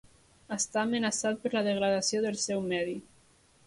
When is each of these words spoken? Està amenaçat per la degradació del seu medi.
Està 0.55 0.79
amenaçat 0.85 1.39
per 1.45 1.53
la 1.59 1.65
degradació 1.69 2.27
del 2.27 2.43
seu 2.49 2.69
medi. 2.75 3.01